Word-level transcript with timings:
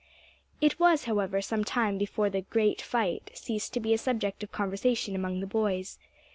It 0.61 0.79
was, 0.79 1.03
however, 1.03 1.43
some 1.43 1.63
time 1.63 1.99
before 1.99 2.31
the 2.31 2.41
"great 2.41 2.81
fight" 2.81 3.29
ceased 3.35 3.71
to 3.73 3.79
be 3.79 3.93
a 3.93 3.99
subject 3.99 4.41
of 4.41 4.51
conversation 4.51 5.15
among 5.15 5.41
the 5.41 5.45
boys. 5.45 5.99